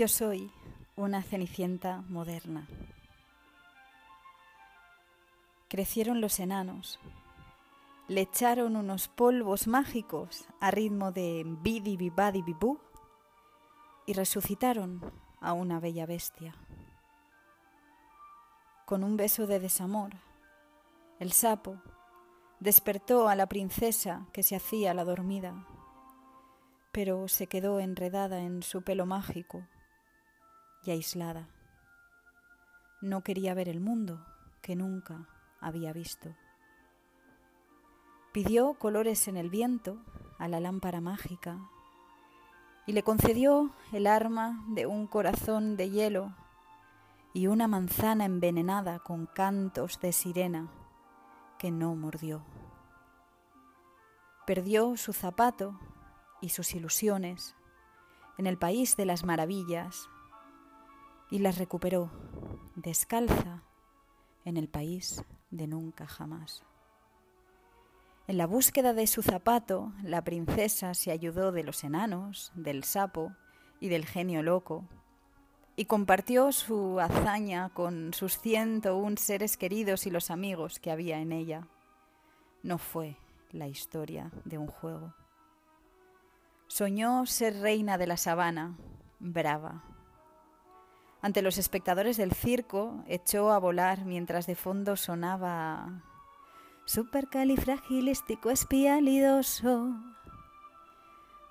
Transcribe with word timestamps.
Yo 0.00 0.08
soy 0.08 0.50
una 0.96 1.22
cenicienta 1.22 2.02
moderna. 2.08 2.66
Crecieron 5.68 6.22
los 6.22 6.40
enanos, 6.40 6.98
le 8.08 8.22
echaron 8.22 8.76
unos 8.76 9.08
polvos 9.08 9.66
mágicos 9.66 10.46
a 10.58 10.70
ritmo 10.70 11.12
de 11.12 11.44
bidi 11.44 11.98
bibadi 11.98 12.40
bibú 12.40 12.80
y 14.06 14.14
resucitaron 14.14 15.02
a 15.38 15.52
una 15.52 15.80
bella 15.80 16.06
bestia. 16.06 16.54
Con 18.86 19.04
un 19.04 19.18
beso 19.18 19.46
de 19.46 19.60
desamor, 19.60 20.12
el 21.18 21.32
sapo 21.32 21.76
despertó 22.58 23.28
a 23.28 23.34
la 23.34 23.50
princesa 23.50 24.26
que 24.32 24.44
se 24.44 24.56
hacía 24.56 24.94
la 24.94 25.04
dormida, 25.04 25.66
pero 26.90 27.28
se 27.28 27.48
quedó 27.48 27.80
enredada 27.80 28.40
en 28.40 28.62
su 28.62 28.80
pelo 28.80 29.04
mágico 29.04 29.62
y 30.84 30.90
aislada. 30.90 31.48
No 33.00 33.22
quería 33.22 33.54
ver 33.54 33.68
el 33.68 33.80
mundo 33.80 34.24
que 34.62 34.76
nunca 34.76 35.28
había 35.60 35.92
visto. 35.92 36.34
Pidió 38.32 38.74
colores 38.74 39.26
en 39.28 39.36
el 39.36 39.50
viento 39.50 39.98
a 40.38 40.48
la 40.48 40.60
lámpara 40.60 41.00
mágica 41.00 41.58
y 42.86 42.92
le 42.92 43.02
concedió 43.02 43.70
el 43.92 44.06
arma 44.06 44.64
de 44.68 44.86
un 44.86 45.06
corazón 45.06 45.76
de 45.76 45.90
hielo 45.90 46.34
y 47.32 47.46
una 47.46 47.68
manzana 47.68 48.24
envenenada 48.24 48.98
con 48.98 49.26
cantos 49.26 50.00
de 50.00 50.12
sirena 50.12 50.68
que 51.58 51.70
no 51.70 51.94
mordió. 51.94 52.42
Perdió 54.46 54.96
su 54.96 55.12
zapato 55.12 55.78
y 56.40 56.48
sus 56.48 56.74
ilusiones 56.74 57.54
en 58.38 58.46
el 58.46 58.58
país 58.58 58.96
de 58.96 59.04
las 59.04 59.24
maravillas 59.24 60.08
y 61.30 61.38
las 61.38 61.58
recuperó 61.58 62.10
descalza 62.74 63.62
en 64.44 64.56
el 64.56 64.68
país 64.68 65.22
de 65.50 65.66
nunca 65.66 66.06
jamás. 66.06 66.62
En 68.26 68.38
la 68.38 68.46
búsqueda 68.46 68.94
de 68.94 69.06
su 69.06 69.22
zapato, 69.22 69.92
la 70.02 70.22
princesa 70.22 70.94
se 70.94 71.10
ayudó 71.10 71.52
de 71.52 71.64
los 71.64 71.82
enanos, 71.82 72.52
del 72.54 72.84
sapo 72.84 73.32
y 73.80 73.88
del 73.88 74.06
genio 74.06 74.42
loco, 74.42 74.84
y 75.74 75.86
compartió 75.86 76.52
su 76.52 77.00
hazaña 77.00 77.70
con 77.70 78.12
sus 78.14 78.38
ciento 78.38 78.96
un 78.96 79.18
seres 79.18 79.56
queridos 79.56 80.06
y 80.06 80.10
los 80.10 80.30
amigos 80.30 80.78
que 80.78 80.90
había 80.90 81.20
en 81.20 81.32
ella. 81.32 81.66
No 82.62 82.78
fue 82.78 83.16
la 83.50 83.66
historia 83.66 84.30
de 84.44 84.58
un 84.58 84.66
juego. 84.66 85.14
Soñó 86.68 87.26
ser 87.26 87.60
reina 87.60 87.98
de 87.98 88.06
la 88.06 88.16
sabana, 88.16 88.76
brava, 89.18 89.82
ante 91.22 91.42
los 91.42 91.58
espectadores 91.58 92.16
del 92.16 92.32
circo, 92.32 93.04
echó 93.06 93.50
a 93.52 93.58
volar 93.58 94.04
mientras 94.04 94.46
de 94.46 94.54
fondo 94.54 94.96
sonaba 94.96 96.02
supercalifragilístico 96.86 98.50
espialidoso, 98.50 99.94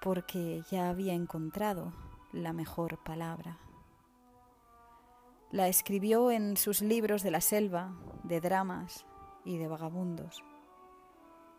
porque 0.00 0.62
ya 0.70 0.88
había 0.88 1.12
encontrado 1.12 1.92
la 2.32 2.52
mejor 2.52 2.98
palabra. 3.04 3.58
La 5.50 5.68
escribió 5.68 6.30
en 6.30 6.56
sus 6.56 6.82
libros 6.82 7.22
de 7.22 7.30
la 7.30 7.40
selva, 7.40 7.92
de 8.24 8.40
dramas 8.40 9.06
y 9.44 9.58
de 9.58 9.68
vagabundos. 9.68 10.42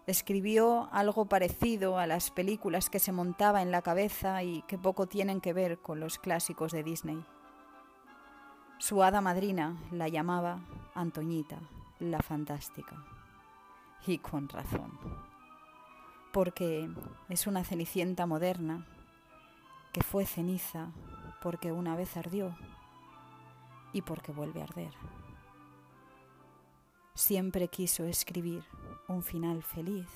Escribió 0.07 0.89
algo 0.91 1.25
parecido 1.25 1.99
a 1.99 2.07
las 2.07 2.31
películas 2.31 2.89
que 2.89 2.99
se 2.99 3.11
montaba 3.11 3.61
en 3.61 3.71
la 3.71 3.81
cabeza 3.81 4.44
y 4.44 4.63
que 4.63 4.77
poco 4.77 5.07
tienen 5.07 5.39
que 5.39 5.53
ver 5.53 5.79
con 5.79 5.99
los 5.99 6.17
clásicos 6.17 6.71
de 6.71 6.83
Disney. 6.83 7.23
Su 8.80 9.03
hada 9.03 9.19
madrina 9.19 9.75
la 9.91 10.08
llamaba 10.08 10.61
Antoñita, 10.95 11.59
la 11.99 12.22
fantástica. 12.22 12.95
Y 14.07 14.19
con 14.19 14.47
razón, 14.47 14.97
porque 16.31 16.90
es 17.28 17.45
una 17.45 17.66
cenicienta 17.66 18.25
moderna 18.25 18.85
que 19.91 20.01
fue 20.01 20.25
ceniza 20.25 20.94
porque 21.41 21.73
una 21.73 21.97
vez 21.97 22.16
ardió 22.16 22.56
y 23.91 24.01
porque 24.01 24.31
vuelve 24.31 24.62
a 24.62 24.63
arder. 24.63 24.94
Siempre 27.16 27.67
quiso 27.67 28.06
escribir 28.06 28.63
un 29.09 29.23
final 29.23 29.61
feliz 29.61 30.07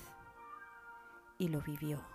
y 1.36 1.48
lo 1.48 1.60
vivió. 1.60 2.13